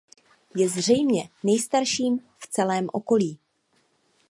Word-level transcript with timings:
Je 0.55 0.69
zřejmě 0.69 1.29
nejstarším 1.43 2.19
v 2.37 2.47
celém 2.47 2.87
okolí. 2.93 3.39